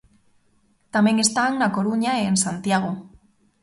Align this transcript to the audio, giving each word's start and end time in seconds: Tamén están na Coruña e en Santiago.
Tamén 0.93 1.15
están 1.25 1.51
na 1.55 1.73
Coruña 1.75 2.11
e 2.19 2.21
en 2.31 2.37
Santiago. 2.45 2.91